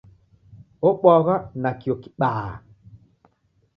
Obwaghwa 0.87 1.35
nakio 1.61 1.95
kibaa. 2.01 2.49